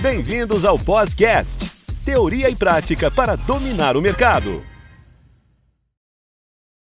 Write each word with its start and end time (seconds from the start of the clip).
Bem-vindos 0.00 0.64
ao 0.64 0.76
Podcast, 0.76 1.70
teoria 2.04 2.50
e 2.50 2.56
prática 2.56 3.10
para 3.12 3.36
dominar 3.36 3.96
o 3.96 4.02
mercado. 4.02 4.62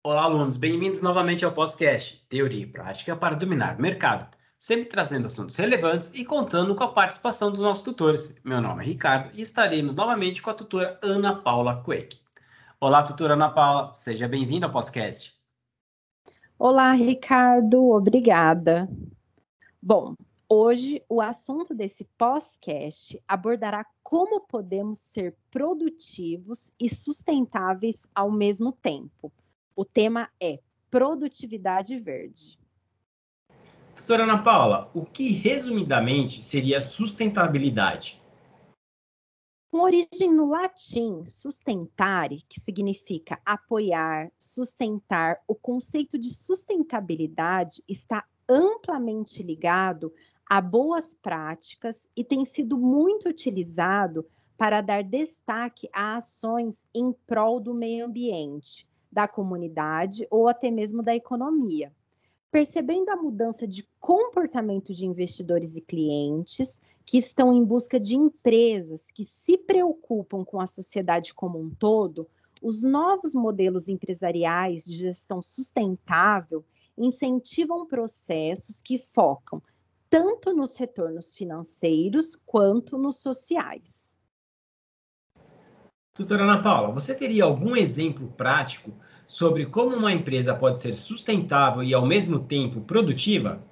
Olá, 0.05 0.23
alunos, 0.23 0.57
bem-vindos 0.57 1.03
novamente 1.03 1.45
ao 1.45 1.53
Podcast, 1.53 2.25
teoria 2.29 2.63
e 2.63 2.67
prática 2.67 3.17
para 3.17 3.35
dominar 3.35 3.77
o 3.77 3.83
mercado, 3.83 4.35
sempre 4.57 4.87
trazendo 4.87 5.27
assuntos 5.27 5.57
relevantes 5.57 6.13
e 6.15 6.25
contando 6.25 6.77
com 6.77 6.85
a 6.85 6.93
participação 6.93 7.51
dos 7.51 7.61
nossos 7.61 7.83
tutores. 7.83 8.41
Meu 8.45 8.61
nome 8.61 8.85
é 8.85 8.87
Ricardo 8.87 9.31
e 9.35 9.43
estaremos 9.43 9.97
novamente 9.97 10.41
com 10.41 10.51
a 10.51 10.55
tutora 10.55 10.99
Ana 11.03 11.35
Paula 11.35 11.83
Quake. 11.83 12.21
Olá, 12.81 13.03
tutora 13.03 13.35
Ana 13.35 13.51
Paula, 13.51 13.93
seja 13.93 14.29
bem-vinda 14.29 14.67
ao 14.67 14.73
Podcast. 14.73 15.35
Olá, 16.57 16.93
Ricardo, 16.93 17.91
obrigada. 17.91 18.89
Bom, 19.83 20.15
Hoje, 20.55 21.03
o 21.09 21.23
assunto 21.23 21.75
desse 21.75 22.05
podcast 22.19 23.19
abordará 23.27 23.87
como 24.03 24.39
podemos 24.39 24.99
ser 24.99 25.35
produtivos 25.51 26.75
e 26.79 26.91
sustentáveis 26.95 28.07
ao 28.15 28.31
mesmo 28.31 28.71
tempo. 28.71 29.33
O 29.75 29.83
tema 29.83 30.29
é 30.39 30.59
produtividade 30.91 31.99
verde. 31.99 32.59
Doutora 33.97 34.25
Ana 34.25 34.43
Paula, 34.43 34.91
o 34.93 35.07
que 35.07 35.33
resumidamente 35.33 36.43
seria 36.43 36.83
sustentabilidade? 36.83 38.21
Com 39.71 39.79
origem 39.79 40.31
no 40.31 40.51
latim, 40.51 41.25
sustentare, 41.25 42.43
que 42.47 42.61
significa 42.61 43.41
apoiar, 43.43 44.31
sustentar, 44.39 45.43
o 45.49 45.55
conceito 45.55 46.19
de 46.19 46.29
sustentabilidade 46.29 47.83
está 47.89 48.27
amplamente 48.49 49.43
ligado 49.43 50.13
a 50.53 50.61
boas 50.61 51.15
práticas 51.15 52.07
e 52.15 52.23
tem 52.23 52.45
sido 52.45 52.77
muito 52.77 53.27
utilizado 53.27 54.27
para 54.55 54.83
dar 54.83 55.03
destaque 55.03 55.89
a 55.91 56.17
ações 56.17 56.87
em 56.95 57.11
prol 57.27 57.59
do 57.59 57.73
meio 57.73 58.05
ambiente, 58.05 58.87
da 59.11 59.27
comunidade 59.27 60.27
ou 60.31 60.47
até 60.49 60.71
mesmo 60.71 61.03
da 61.03 61.17
economia. 61.17 61.91
Percebendo 62.51 63.09
a 63.09 63.17
mudança 63.17 63.67
de 63.67 63.89
comportamento 63.99 64.93
de 64.93 65.07
investidores 65.07 65.75
e 65.75 65.81
clientes 65.81 66.83
que 67.07 67.17
estão 67.17 67.51
em 67.51 67.65
busca 67.65 67.99
de 67.99 68.15
empresas 68.15 69.11
que 69.11 69.25
se 69.25 69.57
preocupam 69.57 70.45
com 70.45 70.61
a 70.61 70.67
sociedade 70.67 71.33
como 71.33 71.59
um 71.59 71.71
todo, 71.71 72.29
os 72.61 72.83
novos 72.83 73.35
modelos 73.35 73.89
empresariais 73.89 74.85
de 74.85 74.97
gestão 74.97 75.41
sustentável 75.41 76.63
incentivam 76.99 77.87
processos 77.87 78.83
que 78.83 78.99
focam 78.99 79.63
tanto 80.13 80.53
nos 80.53 80.77
retornos 80.77 81.35
financeiros 81.35 82.37
quanto 82.37 82.99
nos 82.99 83.23
sociais. 83.23 84.19
Doutora 86.15 86.43
Ana 86.43 86.63
Paula, 86.63 86.93
você 86.93 87.15
teria 87.15 87.45
algum 87.45 87.75
exemplo 87.75 88.31
prático 88.33 88.93
sobre 89.27 89.65
como 89.65 89.97
uma 89.97 90.13
empresa 90.13 90.55
pode 90.55 90.79
ser 90.79 90.95
sustentável 90.97 91.83
e 91.83 91.95
ao 91.95 92.05
mesmo 92.05 92.45
tempo 92.45 92.83
produtiva? 92.83 93.67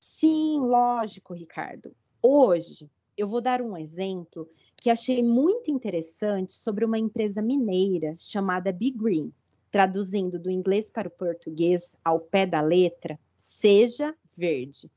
Sim, 0.00 0.58
lógico, 0.58 1.32
Ricardo. 1.34 1.94
Hoje 2.20 2.90
eu 3.16 3.28
vou 3.28 3.40
dar 3.40 3.62
um 3.62 3.76
exemplo 3.76 4.50
que 4.76 4.90
achei 4.90 5.22
muito 5.22 5.70
interessante 5.70 6.52
sobre 6.52 6.84
uma 6.84 6.98
empresa 6.98 7.40
mineira 7.40 8.16
chamada 8.18 8.72
Be 8.72 8.90
Green, 8.90 9.32
traduzindo 9.70 10.36
do 10.36 10.50
inglês 10.50 10.90
para 10.90 11.06
o 11.06 11.12
português 11.12 11.96
ao 12.04 12.18
pé 12.18 12.44
da 12.44 12.60
letra, 12.60 13.16
seja 13.36 14.12
verde 14.36 14.90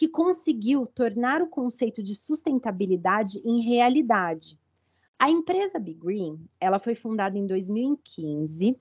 que 0.00 0.08
conseguiu 0.08 0.86
tornar 0.86 1.42
o 1.42 1.46
conceito 1.46 2.02
de 2.02 2.14
sustentabilidade 2.14 3.38
em 3.44 3.60
realidade. 3.60 4.58
A 5.18 5.30
empresa 5.30 5.78
Be 5.78 5.92
Green, 5.92 6.40
ela 6.58 6.78
foi 6.78 6.94
fundada 6.94 7.36
em 7.36 7.46
2015. 7.46 8.80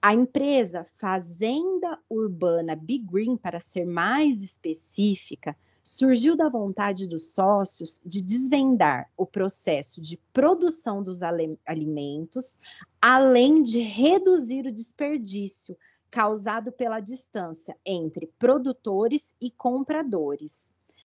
A 0.00 0.14
empresa 0.14 0.84
Fazenda 0.84 1.98
Urbana 2.08 2.76
Be 2.76 2.98
Green, 2.98 3.36
para 3.36 3.58
ser 3.58 3.84
mais 3.84 4.40
específica, 4.40 5.56
surgiu 5.82 6.36
da 6.36 6.48
vontade 6.48 7.08
dos 7.08 7.34
sócios 7.34 8.00
de 8.06 8.22
desvendar 8.22 9.10
o 9.16 9.26
processo 9.26 10.00
de 10.00 10.16
produção 10.32 11.02
dos 11.02 11.18
alimentos, 11.66 12.56
além 13.00 13.64
de 13.64 13.80
reduzir 13.80 14.64
o 14.64 14.72
desperdício, 14.72 15.76
causado 16.12 16.70
pela 16.70 17.00
distância 17.00 17.74
entre 17.86 18.26
produtores 18.38 19.34
e 19.40 19.50
compradores. 19.50 20.74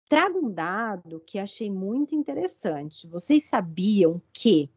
Trago 0.08 0.38
um 0.38 0.52
dado 0.52 1.20
que 1.26 1.40
achei 1.40 1.68
muito 1.68 2.14
interessante. 2.14 3.08
Vocês 3.08 3.46
sabiam 3.46 4.22
que 4.32 4.70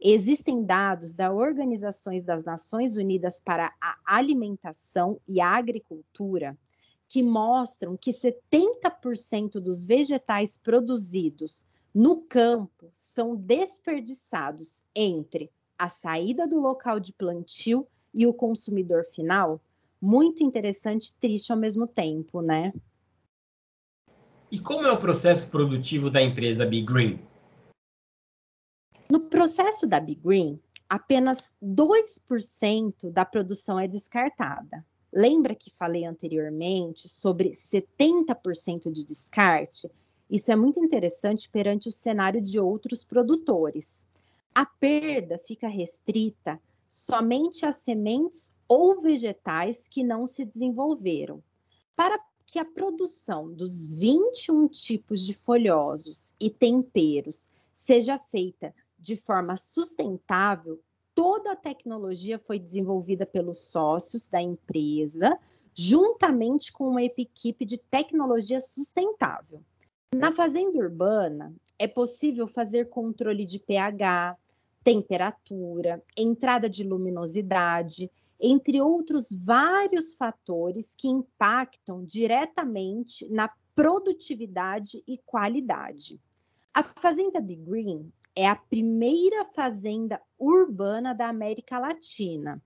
existem 0.00 0.64
dados 0.64 1.14
da 1.14 1.32
Organizações 1.32 2.24
das 2.24 2.42
Nações 2.42 2.96
Unidas 2.96 3.38
para 3.38 3.72
a 3.80 3.96
Alimentação 4.04 5.20
e 5.28 5.40
a 5.40 5.50
Agricultura 5.50 6.58
que 7.06 7.22
mostram 7.22 7.96
que 7.96 8.10
70% 8.10 9.60
dos 9.60 9.84
vegetais 9.84 10.58
produzidos 10.58 11.68
no 11.94 12.22
campo 12.22 12.90
são 12.92 13.36
desperdiçados 13.36 14.82
entre 14.92 15.52
a 15.78 15.88
saída 15.88 16.48
do 16.48 16.58
local 16.58 16.98
de 16.98 17.12
plantio 17.12 17.86
e 18.12 18.26
o 18.26 18.32
consumidor 18.32 19.04
final, 19.04 19.60
muito 20.00 20.42
interessante 20.42 21.08
e 21.08 21.14
triste 21.14 21.52
ao 21.52 21.58
mesmo 21.58 21.86
tempo, 21.86 22.42
né? 22.42 22.72
E 24.50 24.58
como 24.58 24.86
é 24.86 24.92
o 24.92 25.00
processo 25.00 25.48
produtivo 25.48 26.10
da 26.10 26.20
empresa 26.20 26.66
Big 26.66 26.84
Green? 26.84 27.18
No 29.10 29.20
processo 29.20 29.86
da 29.86 30.00
Big 30.00 30.20
Green, 30.20 30.60
apenas 30.88 31.56
2% 31.62 33.10
da 33.10 33.24
produção 33.24 33.78
é 33.78 33.88
descartada. 33.88 34.84
Lembra 35.12 35.54
que 35.54 35.70
falei 35.70 36.04
anteriormente 36.04 37.08
sobre 37.08 37.50
70% 37.50 38.90
de 38.90 39.04
descarte? 39.04 39.90
Isso 40.28 40.50
é 40.50 40.56
muito 40.56 40.80
interessante 40.82 41.48
perante 41.48 41.88
o 41.88 41.92
cenário 41.92 42.40
de 42.40 42.58
outros 42.58 43.04
produtores. 43.04 44.06
A 44.54 44.64
perda 44.66 45.38
fica 45.38 45.68
restrita 45.68 46.60
somente 46.92 47.64
as 47.64 47.76
sementes 47.76 48.54
ou 48.68 49.00
vegetais 49.00 49.88
que 49.88 50.04
não 50.04 50.26
se 50.26 50.44
desenvolveram. 50.44 51.42
Para 51.96 52.22
que 52.44 52.58
a 52.58 52.66
produção 52.66 53.50
dos 53.50 53.86
21 53.86 54.68
tipos 54.68 55.22
de 55.22 55.32
folhosos 55.32 56.34
e 56.38 56.50
temperos 56.50 57.48
seja 57.72 58.18
feita 58.18 58.74
de 58.98 59.16
forma 59.16 59.56
sustentável, 59.56 60.82
toda 61.14 61.52
a 61.52 61.56
tecnologia 61.56 62.38
foi 62.38 62.58
desenvolvida 62.58 63.24
pelos 63.24 63.70
sócios 63.70 64.26
da 64.26 64.42
empresa, 64.42 65.38
juntamente 65.74 66.70
com 66.70 66.90
uma 66.90 67.02
equipe 67.02 67.64
de 67.64 67.78
tecnologia 67.78 68.60
sustentável. 68.60 69.62
Na 70.14 70.30
fazenda 70.30 70.76
urbana, 70.76 71.54
é 71.78 71.88
possível 71.88 72.46
fazer 72.46 72.90
controle 72.90 73.46
de 73.46 73.58
pH, 73.58 74.36
temperatura, 74.84 76.02
entrada 76.16 76.68
de 76.68 76.82
luminosidade, 76.82 78.10
entre 78.40 78.80
outros 78.80 79.32
vários 79.32 80.14
fatores 80.14 80.94
que 80.96 81.08
impactam 81.08 82.04
diretamente 82.04 83.28
na 83.28 83.48
produtividade 83.74 85.02
e 85.06 85.16
qualidade. 85.18 86.20
A 86.74 86.82
Fazenda 86.82 87.40
Big 87.40 87.62
Green 87.62 88.12
é 88.34 88.48
a 88.48 88.56
primeira 88.56 89.44
fazenda 89.44 90.20
urbana 90.38 91.14
da 91.14 91.28
América 91.28 91.78
Latina. 91.78 92.60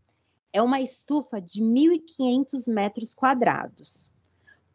É 0.52 0.62
uma 0.62 0.80
estufa 0.80 1.40
de 1.40 1.62
1.500 1.62 2.72
metros 2.72 3.14
quadrados. 3.14 4.14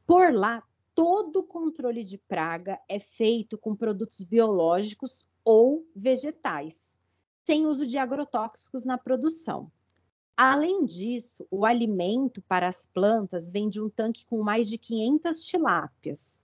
Por 0.05 0.33
lá, 0.33 0.61
todo 0.93 1.39
o 1.39 1.43
controle 1.43 2.03
de 2.03 2.17
praga 2.17 2.79
é 2.87 2.99
feito 2.99 3.57
com 3.57 3.75
produtos 3.75 4.21
biológicos 4.21 5.25
ou 5.43 5.83
vegetais 5.95 7.00
sem 7.45 7.65
uso 7.65 7.85
de 7.85 7.97
agrotóxicos 7.97 8.85
na 8.85 8.97
produção. 8.97 9.71
Além 10.35 10.85
disso, 10.85 11.45
o 11.51 11.65
alimento 11.65 12.41
para 12.41 12.67
as 12.67 12.85
plantas 12.85 13.51
vem 13.51 13.69
de 13.69 13.81
um 13.81 13.89
tanque 13.89 14.25
com 14.25 14.41
mais 14.41 14.67
de 14.67 14.77
500 14.77 15.43
tilápias. 15.43 16.41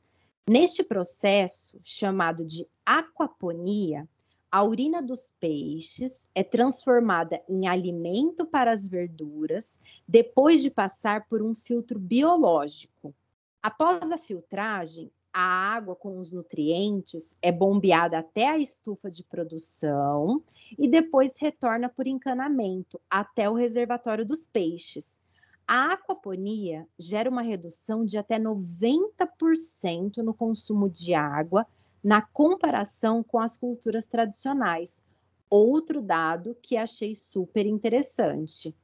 Neste 0.49 0.83
processo, 0.83 1.79
chamado 1.83 2.45
de 2.45 2.67
aquaponia, 2.85 4.07
a 4.51 4.63
urina 4.63 5.01
dos 5.01 5.33
peixes 5.39 6.27
é 6.33 6.43
transformada 6.43 7.41
em 7.49 7.67
alimento 7.67 8.45
para 8.45 8.71
as 8.71 8.87
verduras 8.87 9.81
depois 10.07 10.61
de 10.61 10.71
passar 10.71 11.27
por 11.27 11.41
um 11.41 11.53
filtro 11.53 11.99
biológico. 11.99 13.13
Após 13.61 14.09
a 14.09 14.17
filtragem, 14.17 15.11
a 15.39 15.75
água 15.75 15.95
com 15.95 16.17
os 16.17 16.31
nutrientes 16.31 17.37
é 17.43 17.51
bombeada 17.51 18.17
até 18.17 18.47
a 18.47 18.57
estufa 18.57 19.07
de 19.11 19.23
produção 19.23 20.41
e 20.79 20.87
depois 20.87 21.37
retorna 21.37 21.87
por 21.87 22.07
encanamento 22.07 22.99
até 23.07 23.47
o 23.47 23.53
reservatório 23.53 24.25
dos 24.25 24.47
peixes. 24.47 25.21
A 25.67 25.93
aquaponia 25.93 26.87
gera 26.97 27.29
uma 27.29 27.43
redução 27.43 28.03
de 28.03 28.17
até 28.17 28.39
90% 28.39 30.17
no 30.23 30.33
consumo 30.33 30.89
de 30.89 31.13
água, 31.13 31.67
na 32.03 32.19
comparação 32.19 33.21
com 33.21 33.37
as 33.37 33.55
culturas 33.55 34.07
tradicionais. 34.07 35.03
Outro 35.47 36.01
dado 36.01 36.57
que 36.63 36.75
achei 36.75 37.13
super 37.13 37.67
interessante. 37.67 38.75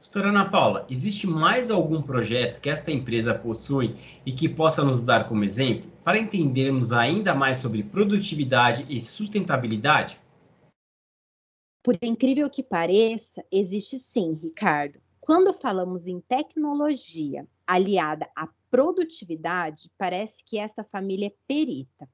Doutora 0.00 0.30
Ana 0.30 0.50
Paula, 0.50 0.86
existe 0.88 1.26
mais 1.26 1.70
algum 1.70 2.00
projeto 2.02 2.60
que 2.60 2.70
esta 2.70 2.90
empresa 2.90 3.34
possui 3.34 3.94
e 4.24 4.32
que 4.32 4.48
possa 4.48 4.82
nos 4.82 5.02
dar 5.02 5.28
como 5.28 5.44
exemplo 5.44 5.90
para 6.02 6.18
entendermos 6.18 6.90
ainda 6.90 7.34
mais 7.34 7.58
sobre 7.58 7.82
produtividade 7.82 8.86
e 8.88 9.00
sustentabilidade? 9.00 10.18
Por 11.82 11.96
incrível 12.02 12.48
que 12.48 12.62
pareça, 12.62 13.44
existe 13.52 13.98
sim, 13.98 14.38
Ricardo. 14.42 15.00
Quando 15.20 15.52
falamos 15.52 16.06
em 16.06 16.18
tecnologia 16.20 17.46
aliada 17.66 18.28
à 18.34 18.48
produtividade, 18.70 19.90
parece 19.96 20.42
que 20.44 20.58
esta 20.58 20.82
família 20.82 21.26
é 21.28 21.34
perita. 21.46 22.08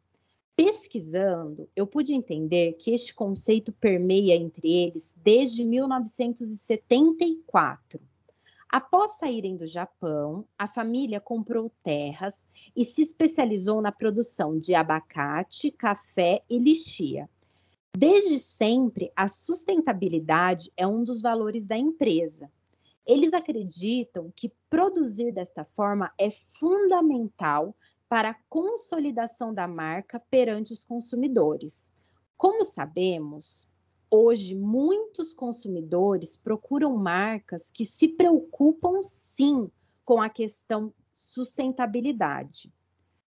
Pesquisando, 0.56 1.69
eu 1.76 1.87
pude 1.87 2.14
entender 2.14 2.73
que 2.79 2.91
este 2.91 3.14
conceito 3.14 3.75
permeia 3.75 4.35
entre 4.35 4.73
eles 4.73 5.14
desde 5.23 5.62
1974. 5.62 8.00
Após 8.67 9.19
saírem 9.19 9.55
do 9.55 9.67
Japão, 9.67 10.47
a 10.58 10.67
família 10.67 11.20
comprou 11.20 11.70
terras 11.82 12.49
e 12.75 12.87
se 12.87 13.03
especializou 13.03 13.82
na 13.82 13.93
produção 13.93 14.58
de 14.58 14.75
abacate, 14.75 15.70
café 15.70 16.43
e 16.49 16.59
lixia. 16.59 17.29
Desde 17.94 18.38
sempre, 18.38 19.12
a 19.14 19.29
sustentabilidade 19.29 20.73
é 20.75 20.87
um 20.87 21.05
dos 21.05 21.20
valores 21.20 21.67
da 21.67 21.76
empresa. 21.76 22.50
Eles 23.06 23.35
acreditam 23.35 24.32
que 24.35 24.50
produzir 24.70 25.32
desta 25.32 25.67
forma 25.67 26.11
é 26.19 26.31
fundamental 26.31 27.76
para 28.08 28.31
a 28.31 28.37
consolidação 28.49 29.53
da 29.53 29.67
marca 29.67 30.20
perante 30.20 30.73
os 30.73 30.85
consumidores. 30.85 31.93
Como 32.37 32.64
sabemos, 32.64 33.70
hoje 34.11 34.55
muitos 34.55 35.35
consumidores 35.35 36.37
procuram 36.37 36.97
marcas 36.97 37.70
que 37.70 37.85
se 37.85 38.08
preocupam 38.08 39.03
sim 39.03 39.70
com 40.05 40.20
a 40.20 40.29
questão 40.29 40.93
sustentabilidade. 41.12 42.73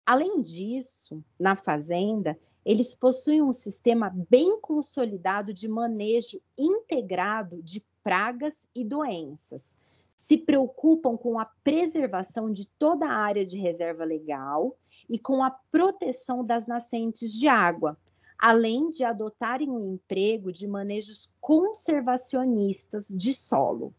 Além 0.04 0.40
disso, 0.40 1.22
na 1.38 1.54
fazenda, 1.54 2.38
eles 2.64 2.94
possuem 2.94 3.42
um 3.42 3.52
sistema 3.52 4.10
bem 4.28 4.58
consolidado 4.60 5.52
de 5.52 5.68
manejo 5.68 6.40
integrado 6.56 7.62
de 7.62 7.84
pragas 8.02 8.66
e 8.74 8.84
doenças. 8.84 9.76
Se 10.18 10.36
preocupam 10.36 11.16
com 11.16 11.38
a 11.38 11.44
preservação 11.62 12.52
de 12.52 12.66
toda 12.66 13.06
a 13.06 13.14
área 13.14 13.46
de 13.46 13.56
reserva 13.56 14.04
legal 14.04 14.76
e 15.08 15.16
com 15.16 15.44
a 15.44 15.50
proteção 15.70 16.44
das 16.44 16.66
nascentes 16.66 17.32
de 17.32 17.46
água, 17.46 17.96
além 18.36 18.90
de 18.90 19.04
adotarem 19.04 19.70
um 19.70 19.94
emprego 19.94 20.52
de 20.52 20.66
manejos 20.66 21.32
conservacionistas 21.40 23.06
de 23.06 23.32
solo. 23.32 23.94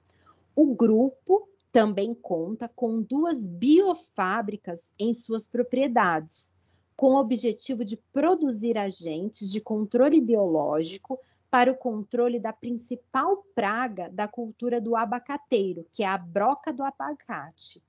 O 0.54 0.76
grupo 0.76 1.48
também 1.72 2.14
conta 2.14 2.68
com 2.68 3.02
duas 3.02 3.48
biofábricas 3.48 4.94
em 5.00 5.14
suas 5.14 5.48
propriedades, 5.48 6.52
com 6.98 7.14
o 7.14 7.20
objetivo 7.20 7.86
de 7.86 7.96
produzir 8.12 8.78
agentes 8.78 9.50
de 9.50 9.62
controle 9.62 10.20
biológico 10.20 11.18
para 11.50 11.72
o 11.72 11.76
controle 11.76 12.40
da 12.40 12.54
principal 12.54 13.44
praga 13.56 14.10
da 14.10 14.28
cultura 14.28 14.80
do 14.80 14.96
abacateiro, 14.96 15.88
que 15.92 16.04
é 16.04 16.08
a 16.08 16.18
broca 16.18 16.72
do 16.72 16.84
abacate. 16.84 17.82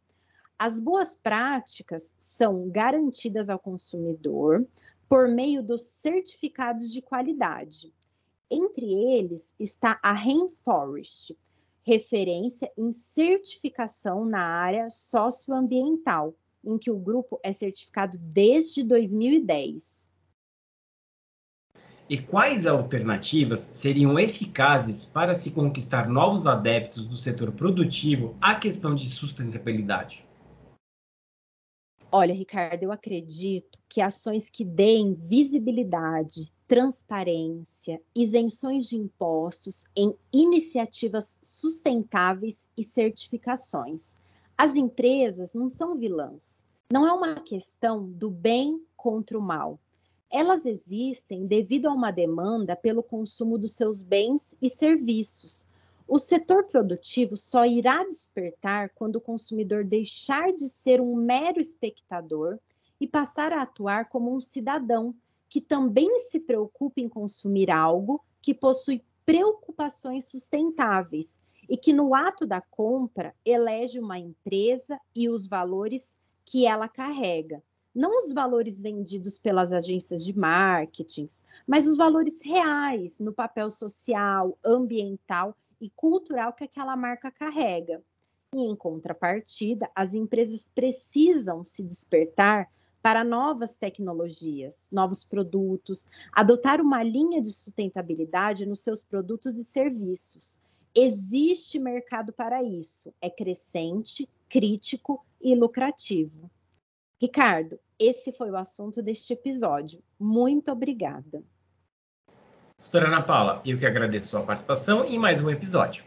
As 0.59 0.79
boas 0.79 1.17
práticas 1.17 2.15
são 2.19 2.69
garantidas 2.69 3.49
ao 3.49 3.59
consumidor 3.59 4.67
por 5.09 5.29
meio 5.29 5.62
dos 5.62 5.83
certificados 5.83 6.93
de 6.93 7.01
qualidade. 7.01 7.93
Entre 8.51 8.93
eles 8.93 9.55
está 9.59 9.99
a 10.03 10.12
Rainforest, 10.12 11.37
referência 11.83 12.71
em 12.77 12.93
certificação 12.93 14.25
na 14.25 14.43
área 14.43 14.91
socioambiental, 14.91 16.35
em 16.65 16.77
que 16.77 16.91
o 16.91 16.99
grupo 16.99 17.41
é 17.43 17.53
certificado 17.53 18.19
desde 18.19 18.85
2010. 18.85 20.10
E 22.11 22.19
quais 22.19 22.67
alternativas 22.67 23.61
seriam 23.61 24.19
eficazes 24.19 25.05
para 25.05 25.33
se 25.33 25.53
conquistar 25.53 26.09
novos 26.09 26.45
adeptos 26.45 27.07
do 27.07 27.15
setor 27.17 27.53
produtivo 27.53 28.37
à 28.41 28.57
questão 28.57 28.97
de 28.97 29.07
sustentabilidade? 29.09 30.27
Olha, 32.11 32.35
Ricardo, 32.35 32.83
eu 32.83 32.91
acredito 32.91 33.79
que 33.89 34.01
ações 34.01 34.51
que 34.51 34.65
deem 34.65 35.15
visibilidade, 35.15 36.53
transparência, 36.67 38.03
isenções 38.12 38.89
de 38.89 38.97
impostos 38.97 39.85
em 39.95 40.12
iniciativas 40.33 41.39
sustentáveis 41.45 42.69
e 42.77 42.83
certificações. 42.83 44.19
As 44.59 44.75
empresas 44.75 45.55
não 45.55 45.71
são 45.71 45.97
vilãs. 45.97 46.67
Não 46.93 47.07
é 47.07 47.12
uma 47.12 47.37
questão 47.37 48.11
do 48.11 48.29
bem 48.29 48.83
contra 48.97 49.39
o 49.39 49.41
mal 49.41 49.79
elas 50.31 50.65
existem 50.65 51.44
devido 51.47 51.87
a 51.87 51.93
uma 51.93 52.12
demanda 52.12 52.77
pelo 52.77 53.03
consumo 53.03 53.59
dos 53.59 53.73
seus 53.73 54.03
bens 54.03 54.56
e 54.62 54.71
serviços. 54.71 55.69
O 56.06 56.19
setor 56.19 56.65
produtivo 56.65 57.37
só 57.37 57.67
irá 57.67 58.05
despertar 58.05 58.91
quando 58.94 59.17
o 59.17 59.21
consumidor 59.21 59.85
deixar 59.85 60.53
de 60.53 60.69
ser 60.69 61.00
um 61.00 61.17
mero 61.17 61.61
espectador 61.61 62.59
e 63.00 63.06
passar 63.06 63.53
a 63.53 63.62
atuar 63.62 64.09
como 64.09 64.35
um 64.35 64.41
cidadão 64.41 65.15
que 65.49 65.61
também 65.61 66.21
se 66.21 66.38
preocupa 66.38 67.00
em 67.00 67.09
consumir 67.09 67.71
algo 67.71 68.25
que 68.41 68.55
possui 68.55 69.03
preocupações 69.26 70.29
sustentáveis 70.29 71.41
e 71.69 71.76
que 71.76 71.93
no 71.93 72.15
ato 72.15 72.47
da 72.47 72.61
compra 72.61 73.35
elege 73.44 73.99
uma 73.99 74.19
empresa 74.19 75.00
e 75.15 75.29
os 75.29 75.47
valores 75.47 76.19
que 76.44 76.67
ela 76.67 76.88
carrega 76.88 77.62
não 77.95 78.19
os 78.19 78.33
valores 78.33 78.81
vendidos 78.81 79.39
pelas 79.39 79.73
agências 79.73 80.25
de 80.25 80.37
marketing, 80.37 81.27
mas 81.67 81.87
os 81.87 81.97
valores 81.97 82.41
reais 82.43 83.19
no 83.19 83.33
papel 83.33 83.71
social, 83.71 84.57
ambiental 84.65 85.57
e 85.81 85.91
cultural 85.91 86.53
que 86.53 86.65
aquela 86.65 86.97
marca 86.97 87.31
carrega. 87.31 88.03
E, 88.55 88.61
em 88.61 88.77
contrapartida, 88.77 89.91
as 89.95 90.15
empresas 90.15 90.69
precisam 90.69 91.65
se 91.65 91.83
despertar 91.83 92.69
para 93.03 93.25
novas 93.25 93.77
tecnologias, 93.77 94.89
novos 94.93 95.25
produtos, 95.25 96.07
adotar 96.33 96.81
uma 96.81 97.03
linha 97.03 97.41
de 97.41 97.50
sustentabilidade 97.50 98.67
nos 98.67 98.81
seus 98.81 99.03
produtos 99.03 99.57
e 99.57 99.64
serviços. 99.64 100.59
Existe 100.95 101.79
mercado 101.79 102.33
para 102.33 102.62
isso, 102.62 103.14
é 103.21 103.31
crescente, 103.31 104.29
crítico 104.49 105.25
e 105.41 105.55
lucrativo. 105.55 106.50
Ricardo, 107.21 107.79
esse 107.99 108.33
foi 108.33 108.50
o 108.50 108.57
assunto 108.57 109.03
deste 109.03 109.35
episódio. 109.35 110.03
Muito 110.19 110.73
obrigada. 110.73 111.45
Doutora 112.79 113.09
Ana 113.09 113.23
Paula, 113.23 113.61
eu 113.62 113.79
que 113.79 113.85
agradeço 113.85 114.29
a 114.29 114.41
sua 114.41 114.47
participação 114.47 115.05
em 115.05 115.19
mais 115.19 115.39
um 115.39 115.50
episódio. 115.50 116.03